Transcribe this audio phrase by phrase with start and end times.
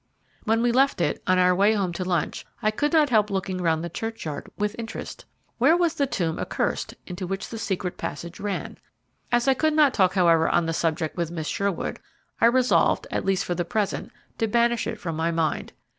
[0.45, 3.59] When we left it, on our way home to lunch, I could not help looking
[3.59, 5.25] round the churchyard with interest.
[5.59, 8.79] Where was the tomb accurst into which the secret passage ran?
[9.31, 11.99] As I could not talk, however, on the subject with Miss Sherwood,
[12.39, 15.71] I resolved, at least for the present, to banish it from my mind.